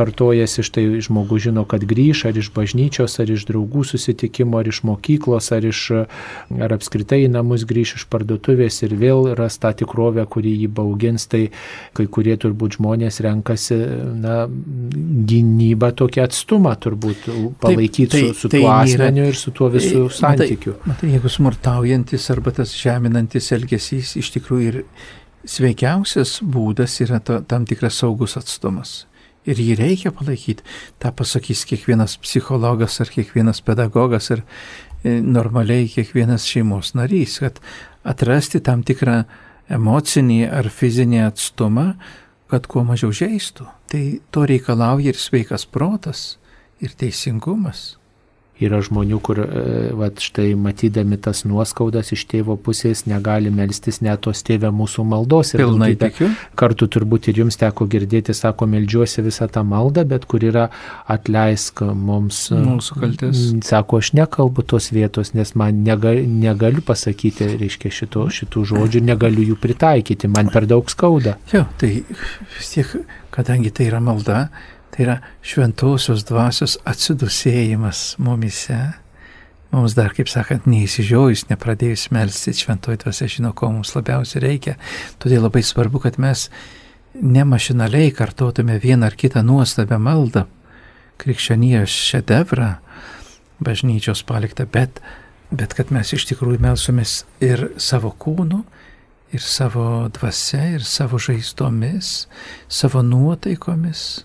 [0.00, 4.80] kartojasi, štai žmogus žino, kad grįž ar iš bažnyčios, ar iš draugų susitikimo, ar iš
[4.88, 5.84] mokyklos, ar, iš,
[6.56, 10.68] ar apskritai į namus grįž iš parduotuvės parduotuvės ir vėl ras tą tikrovę, kuri jį
[10.68, 11.50] baugins, tai
[11.94, 13.76] kai kurie turbūt žmonės renkasi
[14.20, 14.46] na,
[15.26, 17.26] gynybą tokį atstumą turbūt
[17.60, 20.76] palaikyti taip, tai, su, su tai tuo asmeniu yra, ir su tuo visų e, santykiu.
[20.76, 24.80] Matai, matai, jeigu smurtaujantis arba tas žeminantis elgesys iš tikrųjų ir
[25.46, 29.04] sveikiausias būdas yra to, tam tikras saugus atstumas.
[29.46, 30.64] Ir jį reikia palaikyti.
[30.98, 34.42] Ta pasakys kiekvienas psichologas ar kiekvienas pedagogas ir
[35.22, 37.60] normaliai kiekvienas šeimos narys, kad
[38.06, 39.22] atrasti tam tikrą
[39.72, 41.92] emocinį ar fizinį atstumą,
[42.50, 43.66] kad kuo mažiau žaistų.
[43.90, 44.02] Tai
[44.34, 46.36] to reikalauja ir sveikas protas,
[46.82, 47.96] ir teisingumas.
[48.56, 54.22] Yra žmonių, kur, e, va, štai matydami tas nuoskaudas iš tėvo pusės, negali melstis net
[54.24, 55.52] tos tėvė mūsų maldos.
[55.52, 56.30] Ir Pilnai tikiu.
[56.56, 60.70] Kartu turbūt ir jums teko girdėti, sako, melžiuosi visą tą maldą, bet kur yra
[61.12, 62.46] atleisk mums.
[62.48, 63.42] E, mūsų kaltės.
[63.68, 69.50] Sako, aš nekalbu tos vietos, nes man negal, negaliu pasakyti, reiškia, šito, šitų žodžių, negaliu
[69.50, 71.36] jų pritaikyti, man per daug skauda.
[71.52, 71.92] Jo, tai
[72.56, 72.96] vis tiek,
[73.36, 74.46] kadangi tai yra malda,
[74.96, 78.78] Tai yra šventosios dvasios atsidusėjimas mumise.
[79.68, 84.78] Mums dar, kaip sakant, neįsižiojus, nepradėjus melstis, šventoji dvasia žino, ko mums labiausiai reikia.
[85.20, 86.46] Todėl labai svarbu, kad mes
[87.12, 90.46] nemašinaliai kartotume vieną ar kitą nuostabią maldą,
[91.20, 92.70] krikščionijos šedevrą,
[93.60, 95.02] bažnyčios paliktą, bet,
[95.52, 98.62] bet kad mes iš tikrųjų melsomės ir savo kūnu,
[99.36, 102.14] ir savo dvasia, ir savo žaizdomis,
[102.72, 104.24] savo nuotaikomis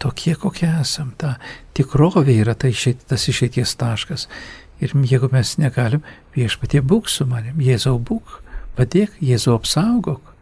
[0.00, 1.12] tokie, kokie esam.
[1.20, 1.36] Ta
[1.76, 4.26] tikrovė yra tai išeit, tas išeities taškas.
[4.80, 6.04] Ir jeigu mes negalim,
[6.36, 8.38] viešpatie būk su manim, Jėzau būk,
[8.78, 10.32] padėk, Jėzau apsaugok,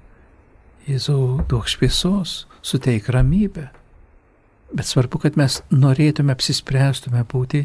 [0.87, 3.68] Jėzau duok šviesos, suteik ramybę.
[4.73, 7.64] Bet svarbu, kad mes norėtume apsispręstume būti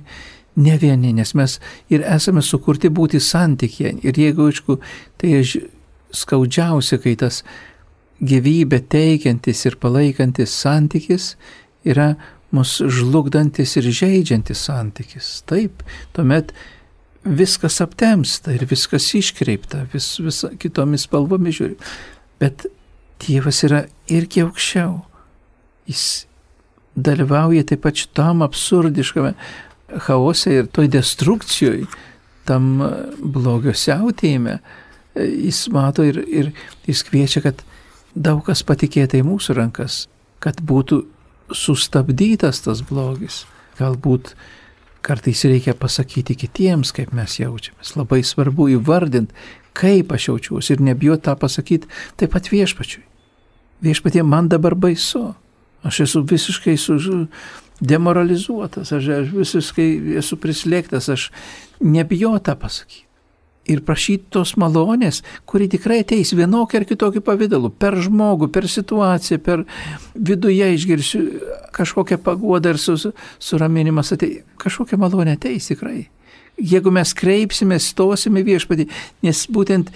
[0.55, 1.59] ne vieni, nes mes
[1.91, 3.97] ir esame sukurti būti santykė.
[4.07, 4.79] Ir jeigu, aišku,
[5.21, 5.43] tai
[6.13, 7.43] skaudžiausia, kai tas
[8.23, 11.33] gyvybę teikiantis ir palaikantis santykis
[11.87, 12.13] yra
[12.53, 15.41] mus žlugdantis ir žaidžiantis santykis.
[15.49, 16.53] Taip, tuomet
[17.23, 21.77] viskas aptemsta ir viskas iškreipta, vis, vis kitomis spalvomis žiūri.
[22.41, 22.67] Bet
[23.23, 24.97] Dievas yra irgi aukščiau.
[25.87, 26.25] Jis
[26.93, 29.33] dalyvauja taip pat šitam absurdiškame
[30.05, 31.85] chaose ir toj destrukcijoj,
[32.47, 32.81] tam
[33.19, 34.59] blogio siautėjime.
[35.15, 36.51] Jis mato ir, ir
[36.89, 37.61] jis kviečia, kad
[38.13, 40.05] daug kas patikėta į mūsų rankas,
[40.43, 41.03] kad būtų
[41.57, 43.43] sustabdytas tas blogis.
[43.79, 44.33] Galbūt
[45.03, 47.95] kartais reikia pasakyti kitiems, kaip mes jaučiamės.
[47.97, 49.33] Labai svarbu įvardinti,
[49.77, 51.89] kaip aš jaučiuosi ir nebijoti tą pasakyti
[52.19, 53.03] taip pat viešpačiui.
[53.83, 55.33] Viešpatie, man dabar baisu.
[55.83, 56.95] Aš esu visiškai su,
[57.83, 59.87] demoralizuotas, aš, aš visiškai
[60.21, 61.25] esu prislėgtas, aš
[61.83, 63.03] nebijau tą pasakyti
[63.69, 69.39] ir prašyti tos malonės, kuri tikrai ateis vienokiu ar kitokiu pavydalu, per žmogų, per situaciją,
[69.43, 69.63] per
[70.13, 71.21] viduje išgirsiu
[71.75, 72.97] kažkokią paguodą ir su,
[73.39, 76.01] suraminimas ateis, kažkokia malonė ateis tikrai.
[76.59, 78.89] Jeigu mes kreipsime, stosime viešpatį,
[79.25, 79.93] nes būtent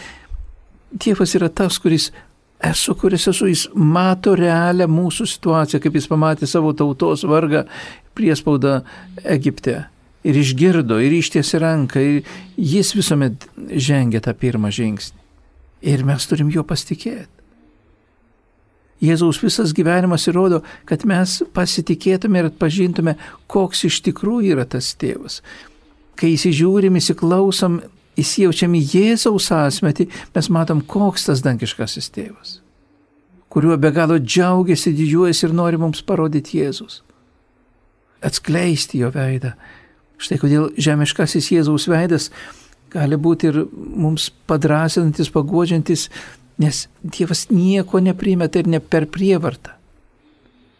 [0.88, 2.08] Dievas yra tas, kuris
[2.63, 7.65] esu, kuris esu, jis mato realią mūsų situaciją, kaip jis pamatė savo tautos vargą
[8.17, 8.80] priespaudą
[9.27, 9.84] Egipte.
[10.23, 12.23] Ir išgirdo, ir ištiesi ranką, ir
[12.58, 15.19] jis visuomet žengia tą pirmą žingsnį.
[15.88, 17.38] Ir mes turim juo pasitikėti.
[19.03, 23.13] Jėzaus visas gyvenimas įrodo, kad mes pasitikėtume ir atpažintume,
[23.45, 25.43] koks iš tikrųjų yra tas tėvas.
[26.17, 27.77] Kai įsižiūrim, įsiklausom,
[28.17, 32.56] įsijaučiam į Jėzaus asmetį, mes matom, koks tas dangiškasis tėvas,
[33.53, 37.03] kuriuo be galo džiaugiasi, didžiuojasi ir nori mums parodyti Jėzus.
[38.25, 39.53] Atskleisti jo veidą.
[40.17, 42.32] Štai kodėl žemiškasis Jėzaus veidas
[42.93, 46.08] gali būti ir mums padrasinantis, paguodžiantis,
[46.62, 49.75] nes Dievas nieko neprimeta ir ne per prievartą.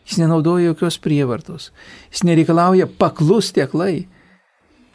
[0.08, 1.72] Jis nenaudoja jokios prievartos.
[2.14, 4.08] Jis nereikalauja paklusti aklai.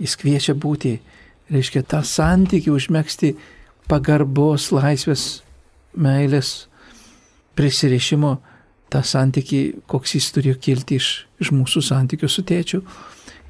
[0.01, 0.97] Jis kviečia būti,
[1.53, 3.35] reiškia, tą santykį užmėgsti
[3.91, 5.43] pagarbos, laisvės,
[5.93, 6.67] meilės,
[7.59, 8.39] prisirišimo,
[8.93, 11.11] tą santykį, koks jis turėjo kilti iš,
[11.45, 12.81] iš mūsų santykių su tėčiu.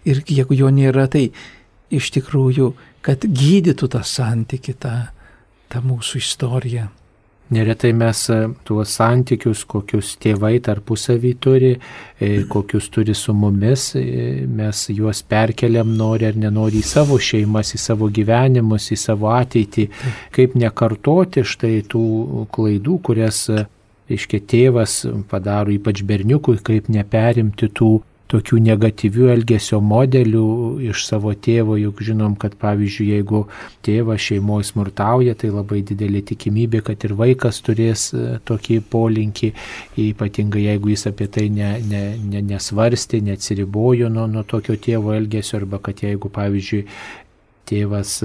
[0.09, 1.29] Ir jeigu jo nėra, tai
[1.93, 4.95] iš tikrųjų kad gydytų tą santyki, tą,
[5.71, 6.89] tą mūsų istoriją.
[7.53, 11.73] Neretai mes e, tuos santykius, kokius tėvai tarpusavį turi,
[12.17, 17.75] e, kokius turi su mumis, e, mes juos perkeliam nori ar nenori į savo šeimas,
[17.77, 19.89] į savo gyvenimus, į savo ateitį.
[20.33, 23.45] Kaip nekartoti štai tų klaidų, kurias,
[24.09, 27.99] aiškiai, tėvas padaro ypač berniukui, kaip neperimti tų
[28.33, 30.47] tokių negatyvių elgesio modelių
[30.89, 33.45] iš savo tėvo, juk žinom, kad pavyzdžiui, jeigu
[33.85, 39.53] tėvas šeimoje smurtauja, tai labai didelė tikimybė, kad ir vaikas turės e, tokį polinkį,
[40.09, 45.61] ypatingai jeigu jis apie tai ne, ne, ne, nesvarstė, neatsiribojo nuo, nuo tokio tėvo elgesio,
[45.61, 46.87] arba kad jeigu, pavyzdžiui,
[47.69, 48.21] tėvas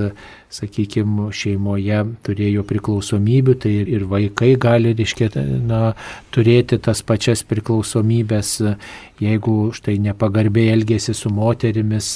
[0.53, 5.29] sakykime, šeimoje turėjo priklausomybių, tai ir vaikai gali, reiškia,
[5.67, 5.81] na,
[6.31, 8.53] turėti tas pačias priklausomybės,
[9.19, 12.11] jeigu štai nepagarbiai elgėsi su moterimis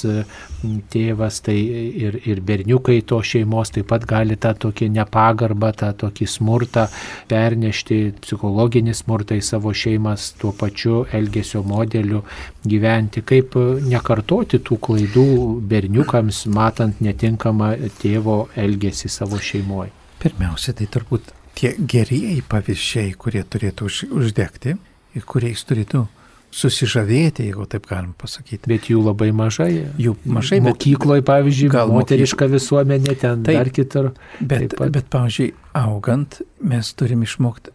[0.92, 6.28] tėvas, tai ir, ir berniukai to šeimos taip pat gali tą tokį nepagarbą, tą tokį
[6.30, 6.86] smurtą
[7.28, 12.22] pernešti, psichologinį smurtą į savo šeimas, tuo pačiu elgesio modeliu
[12.64, 13.58] gyventi, kaip
[13.90, 15.28] nekartoti tų klaidų
[15.68, 19.90] berniukams, matant netinkamą tėvą tėvo elgesį savo šeimoje?
[20.22, 24.76] Pirmiausia, tai turbūt tie gerieji pavyzdžiai, kurie turėtų už, uždegti
[25.14, 26.06] ir kuriais turėtų
[26.52, 28.68] susižavėti, jeigu taip galim pasakyti.
[28.68, 29.88] Bet jų labai mažai.
[29.98, 30.60] Jų mažai.
[30.62, 32.54] Mokykloje, pavyzdžiui, gal moteriška mokyk...
[32.58, 34.10] visuomenė ten taip, dar kitur.
[34.38, 37.72] Bet, bet, pavyzdžiui, augant, mes turim išmokti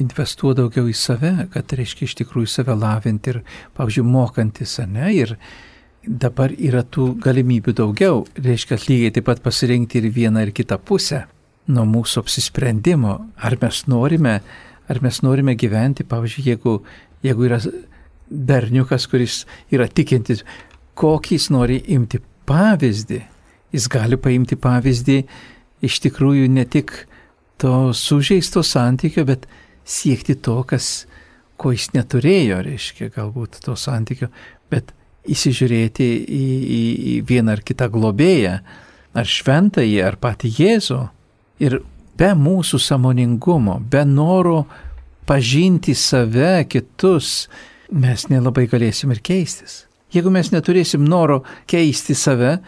[0.00, 3.42] investuoti daugiau į save, kad reiškia iš tikrųjų save lavinti ir,
[3.76, 5.34] pavyzdžiui, mokantis, ne, ir,
[6.06, 11.26] dabar yra tų galimybių daugiau, reiškia lygiai taip pat pasirinkti ir vieną ir kitą pusę
[11.70, 14.40] nuo mūsų apsisprendimo, ar mes norime,
[14.90, 16.76] ar mes norime gyventi, pavyzdžiui, jeigu,
[17.26, 17.60] jeigu yra
[18.30, 20.44] berniukas, kuris yra tikintis,
[20.98, 23.20] kokį jis nori imti pavyzdį,
[23.74, 25.18] jis gali paimti pavyzdį
[25.86, 26.92] iš tikrųjų ne tik
[27.60, 29.46] to sužeisto santykio, bet
[29.84, 31.04] siekti to, kas,
[31.60, 34.30] ko jis neturėjo, reiškia, galbūt to santykio,
[34.72, 34.94] bet
[35.28, 38.58] įsižiūrėti į, į, į vieną ar kitą globėją,
[39.16, 41.00] ar šventąjį, ar patį Jėzų.
[41.60, 41.80] Ir
[42.18, 44.64] be mūsų samoningumo, be noro
[45.28, 47.48] pažinti save, kitus,
[47.90, 49.84] mes nelabai galėsim ir keistis.
[50.14, 52.58] Jeigu mes neturėsim noro keisti save,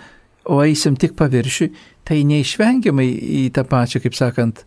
[0.46, 1.72] o eisim tik paviršiui,
[2.06, 4.64] tai neišvengiamai į tą pačią, kaip sakant,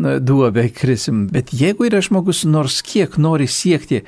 [0.00, 1.26] duobę krisim.
[1.32, 4.00] Bet jeigu yra žmogus nors kiek nori siekti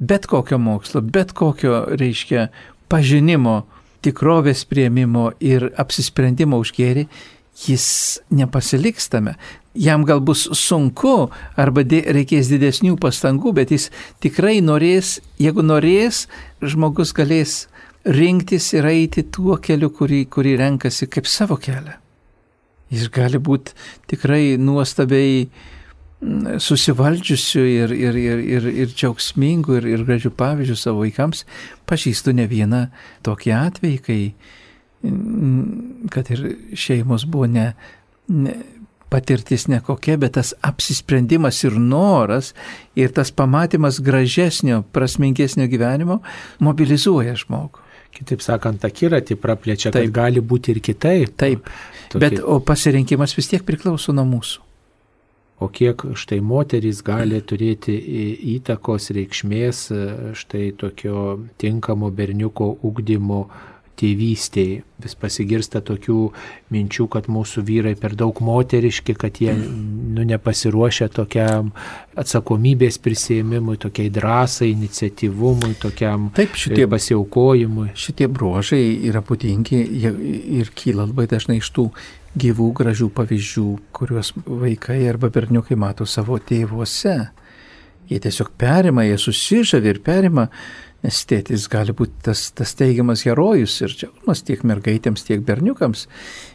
[0.00, 2.48] bet kokio mokslo, bet kokio, reiškia,
[2.90, 3.62] pažinimo,
[4.04, 7.06] tikrovės prieimimo ir apsisprendimo už gėrį,
[7.66, 7.86] jis
[8.32, 9.36] nepasiliks tame.
[9.74, 13.90] Jam gal bus sunku arba reikės didesnių pastangų, bet jis
[14.22, 16.26] tikrai norės, jeigu norės,
[16.62, 17.68] žmogus galės
[18.04, 21.98] rinktis ir eiti tuo keliu, kurį, kurį renkasi kaip savo kelią.
[22.90, 23.76] Jis gali būti
[24.10, 25.46] tikrai nuostabiai
[26.20, 31.46] susivaldžiusių ir, ir, ir, ir, ir džiaugsmingų ir, ir gražių pavyzdžių savo vaikams,
[31.88, 32.82] pažįstu ne vieną
[33.26, 34.20] tokį atvejį, kai
[36.12, 36.44] kad ir
[36.76, 37.70] šeimos buvo ne,
[38.28, 38.54] ne
[39.10, 42.52] patirtis nekokia, bet tas apsisprendimas ir noras
[42.94, 46.20] ir tas pamatymas gražesnio, prasmingesnio gyvenimo
[46.60, 47.88] mobilizuoja žmogų.
[48.14, 50.10] Kitaip sakant, akiratį praplečia, taip.
[50.10, 51.36] kad gali būti ir kitaip.
[51.40, 51.70] Taip,
[52.10, 52.22] Tokie...
[52.22, 54.69] bet o pasirinkimas vis tiek priklauso nuo mūsų
[55.60, 57.96] o kiek štai moterys gali turėti
[58.56, 59.82] įtakos reikšmės
[60.40, 61.24] štai tokio
[61.60, 63.44] tinkamo berniuko ugdymo
[64.00, 64.84] tėvystėje.
[65.00, 66.16] Vis pasigirsta tokių
[66.72, 71.70] minčių, kad mūsų vyrai per daug moteriški, kad jie nu, nepasiruošę tokiam
[72.20, 77.90] atsakomybės prisėmimui, tokiai drąsai, iniciatyvumui, tokiam Taip, šitie, pasiaukojimui.
[77.96, 79.80] Šitie bruožai yra būdingi
[80.60, 81.88] ir kyla labai dažnai iš tų
[82.38, 83.66] gyvų gražių pavyzdžių,
[83.96, 87.16] kuriuos vaikai arba berniukai mato savo tėvuose.
[88.10, 90.48] Jie tiesiog perima, jie susižavi ir perima
[91.00, 96.04] Nes tėtis gali būti tas, tas teigiamas herojus ir džiaugsmas tiek mergaitėms, tiek berniukams.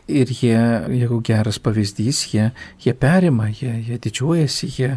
[0.06, 0.58] Ir jie,
[1.00, 2.52] jeigu geras pavyzdys, jie,
[2.84, 4.92] jie perima, jie, jie didžiuojasi, jie,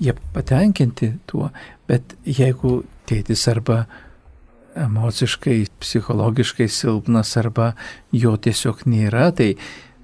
[0.00, 1.50] jie patenkinti tuo.
[1.90, 2.78] Bet jeigu
[3.08, 3.82] tėtis arba
[4.76, 7.72] emociškai, psichologiškai silpnas arba
[8.12, 9.54] jo tiesiog nėra, tai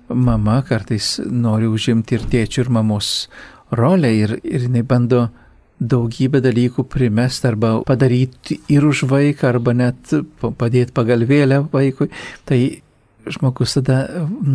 [0.09, 3.13] mama kartais nori užimti ir tėčių ir mamos
[3.71, 5.29] rolę ir, ir jinai bando
[5.81, 12.11] daugybę dalykų primest arba padaryti ir už vaiką, arba net padėti pagalvėlę vaikui,
[12.45, 12.61] tai
[13.31, 14.03] žmogus tada,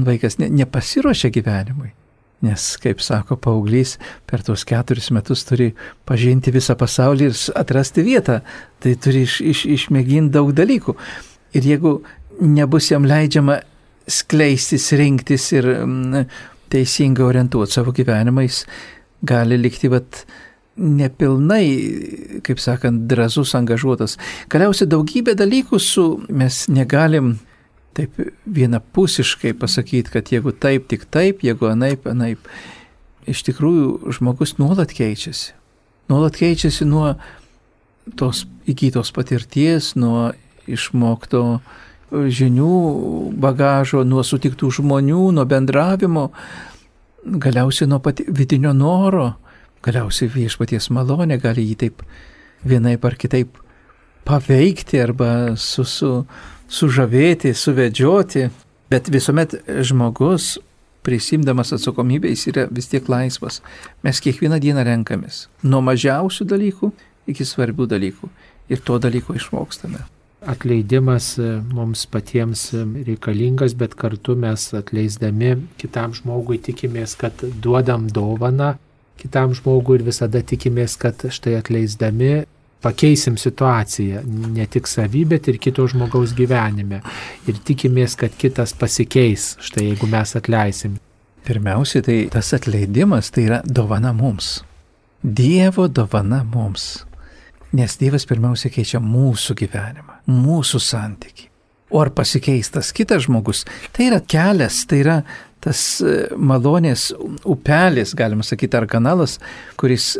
[0.05, 1.93] vaikas ne, nepasiruošia gyvenimui.
[2.43, 3.95] Nes, kaip sako paauglys,
[4.27, 5.71] per tuos keturis metus turi
[6.05, 8.41] pažinti visą pasaulį ir atrasti vietą.
[8.83, 10.97] Tai turi iš, iš, išmėginti daug dalykų.
[11.55, 11.95] Ir jeigu
[12.41, 13.61] nebus jam leidžiama
[14.11, 16.27] skleistis, rinktis ir mm,
[16.73, 18.65] teisingai orientuoti savo gyvenimą, jis
[19.25, 20.25] gali likti, vat,
[20.75, 21.65] nepilnai,
[22.43, 24.17] kaip sakant, drasus, angažuotas.
[24.51, 27.37] Galiausiai daugybė dalykų su mes negalim
[27.95, 28.19] taip
[28.57, 32.49] vienapusiškai pasakyti, kad jeigu taip, tik taip, jeigu anaip, anaip.
[33.25, 35.55] Iš tikrųjų, žmogus nuolat keičiasi.
[36.11, 37.15] Nuolat keičiasi nuo
[38.19, 40.29] tos įgytos patirties, nuo
[40.69, 41.45] išmokto
[42.11, 42.75] žinių
[43.41, 46.27] bagažo, nuo sutiktų žmonių, nuo bendravimo,
[47.25, 49.31] galiausiai nuo pati vidinio noro
[49.85, 51.99] Galiausiai viešpaties malonė gali jį taip
[52.65, 53.59] vienaip ar kitaip
[54.25, 56.11] paveikti arba su, su,
[56.71, 58.47] sužavėti, suvedžioti,
[58.89, 60.55] bet visuomet žmogus
[61.05, 63.61] prisimdamas atsakomybę jis yra vis tiek laisvas.
[64.03, 66.91] Mes kiekvieną dieną renkamės nuo mažiausių dalykų
[67.29, 68.29] iki svarbių dalykų
[68.73, 70.01] ir to dalyko išmokstame.
[70.45, 78.09] Atleidimas e, mums patiems e, reikalingas, bet kartu mes atleisdami kitam žmogui tikimės, kad duodam
[78.13, 78.75] dovaną
[79.21, 82.43] kitam žmogui ir visada tikimės, kad štai atleisdami
[82.85, 84.21] pakeisim situaciją,
[84.53, 87.01] ne tik savy, bet ir kito žmogaus gyvenime.
[87.49, 90.99] Ir tikimės, kad kitas pasikeis, štai jeigu mes atleisim.
[91.45, 94.59] Pirmiausia, tai tas atleidimas tai yra dovana mums.
[95.25, 97.05] Dievo dovana mums.
[97.75, 101.49] Nes Dievas pirmiausia keičia mūsų gyvenimą, mūsų santyki.
[101.91, 105.17] O ar pasikeis tas kitas žmogus, tai yra kelias, tai yra
[105.65, 107.09] tas e, malonės
[107.45, 109.39] upelis, galima sakyti, ar kanalas,
[109.79, 110.13] kuris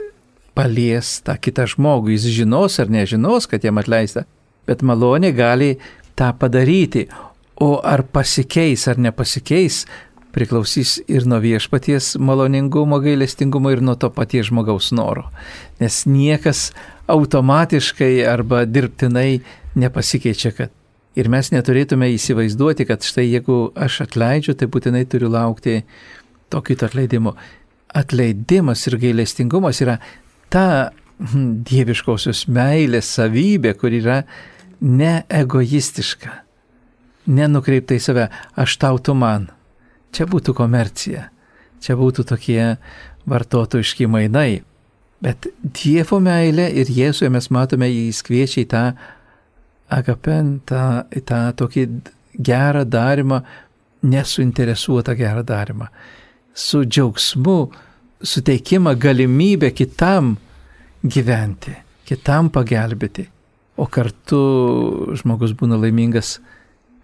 [0.56, 2.16] palies tą kitą žmogų.
[2.16, 4.26] Jis žinos ar nežinos, kad jam atleista,
[4.68, 5.76] bet malonė gali
[6.18, 7.08] tą padaryti.
[7.62, 9.86] O ar pasikeis ar nepasikeis,
[10.36, 15.30] priklausys ir nuo viešpaties maloningumo, gailestingumo ir nuo to paties žmogaus noro.
[15.80, 16.72] Nes niekas
[17.08, 19.40] automatiškai arba dirbtinai
[19.80, 20.74] nepasikeičia, kad
[21.16, 25.78] Ir mes neturėtume įsivaizduoti, kad štai jeigu aš atleidžiu, tai būtinai turiu laukti
[26.52, 27.38] tokio atleidimo.
[27.96, 29.96] Atleidimas ir gailestingumas yra
[30.54, 34.22] ta hm, dieviškosios meilės savybė, kur yra
[34.82, 36.32] neegoistiška,
[37.32, 38.30] nenukreipta į save,
[38.60, 39.50] aš tau tu man.
[40.16, 41.28] Čia būtų komercija,
[41.84, 42.76] čia būtų tokie
[43.28, 44.64] vartotojiški mainai.
[45.24, 48.84] Bet Dievo meilė ir Jėzuje mes matome, jis kviečia į tą
[49.96, 51.86] agapen tą, tą tokį
[52.46, 53.42] gerą darimą,
[54.06, 55.88] nesuinteresuotą gerą darimą,
[56.54, 57.60] su džiaugsmu,
[58.26, 60.36] suteikimą galimybę kitam
[61.04, 61.74] gyventi,
[62.06, 63.28] kitam pagelbėti,
[63.78, 64.40] o kartu
[65.20, 66.40] žmogus būna laimingas,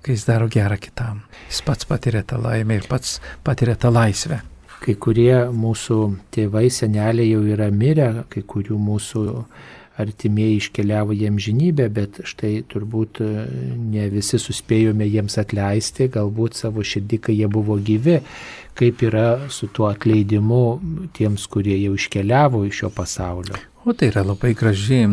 [0.01, 1.21] kai jis daro gerą kitam.
[1.49, 4.41] Jis pats patiria tą laimę ir pats patiria tą laisvę.
[4.81, 5.97] Kai kurie mūsų
[6.34, 9.25] tėvai, seneliai jau yra mirę, kai kurių mūsų
[9.97, 13.30] artimieji iškeliavo jiem žinybę, bet štai turbūt e,
[13.91, 18.19] ne visi suspėjome jiems atleisti, galbūt savo širdį, kai jie buvo gyvi,
[18.77, 20.63] kaip yra su tuo atleidimu
[21.17, 23.60] tiems, kurie jau iškeliavo iš šio pasaulio.
[23.84, 25.04] O tai yra labai graži,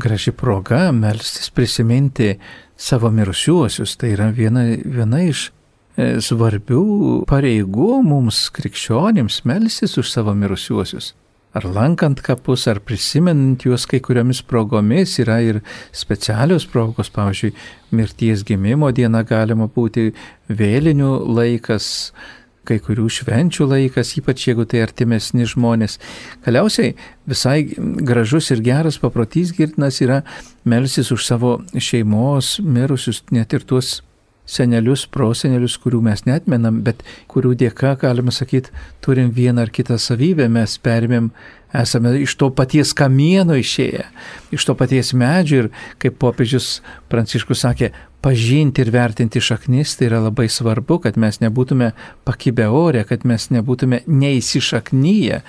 [0.00, 2.36] graži proga melstis prisiminti
[2.76, 3.96] savo mirusiuosius.
[4.00, 5.50] Tai yra viena, viena iš
[5.96, 11.12] e, svarbių pareigų mums krikščionims melstis už savo mirusiuosius
[11.56, 15.62] ar lankant kapus, ar prisimenant juos kai kuriomis progomis, yra ir
[15.96, 17.54] specialios progos, pavyzdžiui,
[17.96, 20.10] mirties gimimo diena galima būti
[20.52, 21.86] vėlinių laikas,
[22.66, 26.00] kai kurių švenčių laikas, ypač jeigu tai artimesni žmonės.
[26.44, 26.96] Galiausiai
[27.30, 27.60] visai
[28.10, 30.22] gražus ir geras paprotys girtinas yra
[30.66, 34.00] melsis už savo šeimos mirusius, net ir tuos
[34.46, 38.72] senelius, prosenelius, kurių mes netmenam, bet kurių dėka, galima sakyti,
[39.04, 41.30] turim vieną ar kitą savybę, mes perimėm,
[41.76, 44.06] esame iš to paties kamieno išėję,
[44.54, 45.70] iš to paties medžio ir,
[46.02, 46.80] kaip popiežius
[47.10, 47.90] Pranciškus sakė,
[48.24, 51.92] pažinti ir vertinti šaknis tai yra labai svarbu, kad mes nebūtume
[52.26, 55.42] pakibę orę, kad mes nebūtume neįsišaknyję,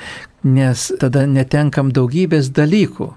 [0.57, 3.13] nes tada netenkam daugybės dalykų.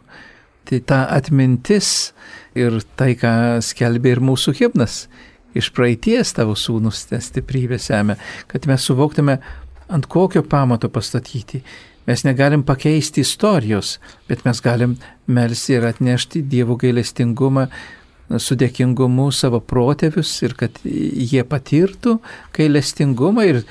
[0.70, 2.12] Tai ta atmintis
[2.54, 5.02] ir tai, ką skelbė ir mūsų himnas
[5.54, 8.16] iš praeities tavo sūnus tą stiprybę semia,
[8.50, 9.38] kad mes suvoktume,
[9.90, 11.62] ant kokio pamato pastatyti.
[12.06, 13.98] Mes negalim pakeisti istorijos,
[14.28, 14.96] bet mes galim
[15.26, 17.66] melsti ir atnešti Dievo gailestingumą
[18.38, 22.18] su dėkingumu savo protėvius ir kad jie patirtų
[22.56, 23.62] gailestingumą ir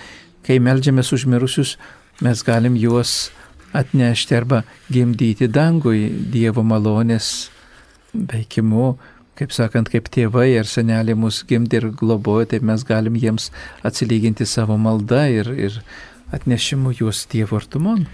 [0.45, 1.77] kai melžiamės už mirusius,
[2.23, 3.29] mes galim juos
[3.73, 7.49] atnešti arba gimdyti dangui Dievo malonės
[8.13, 8.97] veikimu
[9.39, 13.49] kaip sakant, kaip tėvai ar seneliai mus gimdė ir globojo, tai mes galim jiems
[13.87, 15.79] atsilyginti savo maldą ir, ir
[16.35, 18.05] atnešimu juos Dievo artumon.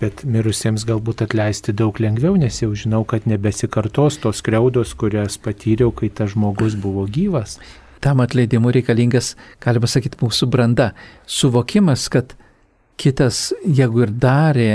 [0.00, 5.94] Bet mirusiems galbūt atleisti daug lengviau, nes jau žinau, kad nebesikartos tos kreudos, kurias patyriau,
[5.94, 7.60] kai tas žmogus buvo gyvas.
[8.04, 9.32] Tam atleidimu reikalingas,
[9.64, 10.90] galima sakyti, mūsų branda.
[11.30, 12.34] Suvokimas, kad
[13.00, 14.74] kitas, jeigu ir darė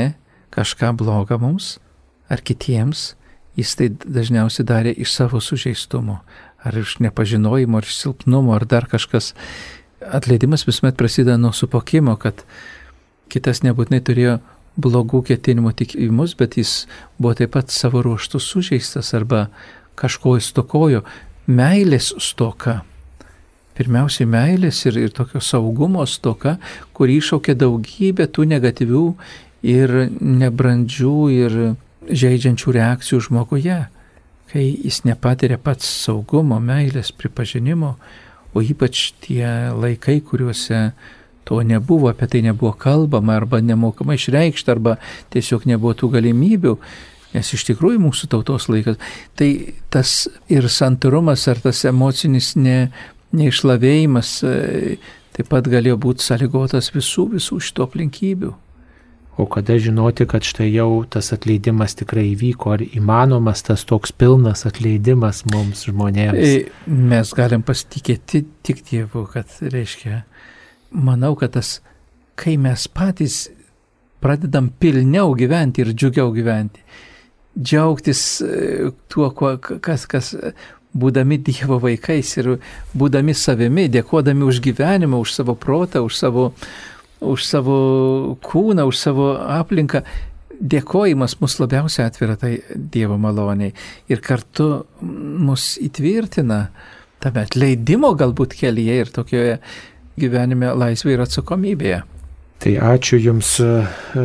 [0.55, 1.75] kažką blogą mums
[2.31, 3.11] ar kitiems,
[3.59, 6.19] jis tai dažniausiai darė iš savo sužeistumo,
[6.63, 9.33] ar iš nepažinojimo, ar iš silpnumo, ar dar kažkas.
[9.99, 12.45] Atleidimas visuomet prasideda nuo supokimo, kad
[13.29, 14.37] kitas nebūtinai turėjo
[14.79, 16.85] blogų ketinimų tik į mus, bet jis
[17.19, 19.47] buvo taip pat savo ruoštų sužeistas arba
[19.99, 21.03] kažko įstokojo,
[21.49, 22.79] meilės stoka.
[23.79, 26.57] Pirmiausiai meilės ir, ir tokio saugumo stoka,
[26.95, 29.05] kur iššaukė daugybę tų negatyvių
[29.67, 31.59] ir nebrandžių ir
[32.09, 33.79] žaidžiančių reakcijų žmoguje,
[34.49, 37.95] kai jis nepatiria pats saugumo, meilės, pripažinimo,
[38.53, 39.45] o ypač tie
[39.75, 40.89] laikai, kuriuose
[41.45, 44.97] to nebuvo, apie tai nebuvo kalbama, arba nemokama išreikšti, arba
[45.33, 46.75] tiesiog nebuvo tų galimybių,
[47.33, 48.97] nes iš tikrųjų mūsų tautos laikas,
[49.37, 52.89] tai tas ir santarumas, ar tas emocinis ne,
[53.37, 54.55] neišlavėjimas e,
[55.37, 58.55] taip pat galėjo būti sąlygotas visų, visų šito aplinkybių.
[59.39, 64.65] O kada žinoti, kad štai jau tas atleidimas tikrai įvyko, ar įmanomas tas toks pilnas
[64.67, 66.39] atleidimas mums žmonėms?
[66.43, 70.25] E, mes galim pasitikėti tik Dievu, kad reiškia,
[70.91, 71.77] manau, kad tas,
[72.35, 73.45] kai mes patys
[74.19, 76.83] pradedam pilniau gyventi ir džiugiau gyventi,
[77.55, 80.33] džiaugtis e, tuo, kas, kas
[80.91, 82.57] būdami Dievo vaikais ir
[82.91, 86.49] būdami savimi, dėkodami už gyvenimą, už savo protą, už savo
[87.21, 87.77] už savo
[88.43, 90.03] kūną, už savo aplinką.
[90.59, 93.71] Dėkojimas mus labiausiai atvira tai Dievo maloniai
[94.11, 96.65] ir kartu mus įtvirtina
[97.23, 99.53] tame atleidimo galbūt kelyje ir tokioje
[100.19, 102.01] gyvenime laisvėje ir atsakomybėje.
[102.59, 104.23] Tai ačiū Jums, e,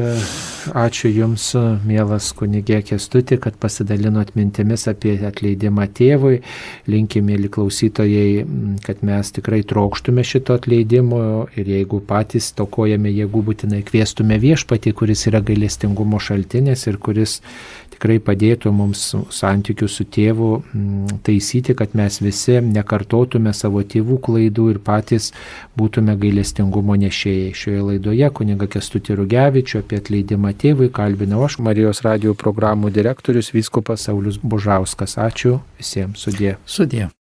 [0.75, 1.45] ačiū Jums,
[1.87, 6.41] mielas kunigė Kestuti, kad pasidalinot mintimis apie atleidimą tėvui.
[6.91, 8.43] Linkime, mėly klausytojai,
[8.83, 11.21] kad mes tikrai trokštume šito atleidimo
[11.55, 17.39] ir jeigu patys tokojame jėgų, būtinai kviestume viešpatį, kuris yra gailestingumo šaltinis ir kuris
[17.95, 20.51] tikrai padėtų mums santykių su tėvu
[21.27, 25.31] taisyti, kad mes visi nekartotume savo tėvų klaidų ir patys
[25.79, 27.55] būtume gailestingumo nešėjai.
[27.55, 34.07] Šioje laidoje kuniga Kestutį Rugevičiu apie atleidimą tėvui kalbinau aš, Marijos radio programų direktorius Vyskupas
[34.09, 35.19] Saulis Bužauskas.
[35.19, 36.25] Ačiū visiems.
[36.25, 36.57] Sudė.
[36.67, 37.15] Sudė.